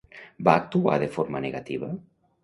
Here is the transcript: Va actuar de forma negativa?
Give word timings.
Va 0.47 0.53
actuar 0.61 0.95
de 1.03 1.09
forma 1.17 1.41
negativa? 1.45 1.91